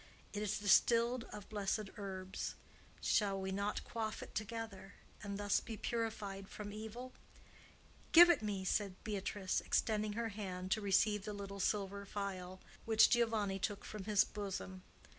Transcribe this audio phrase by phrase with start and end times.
[0.33, 2.55] It is distilled of blessed herbs.
[3.01, 7.13] Shall we not quaff it together, and thus be purified from evil?"
[8.11, 13.11] "Give it me!" said Beatrice, extending her hand to receive the little silver vial which
[13.11, 14.81] Giovanni took from his bosom.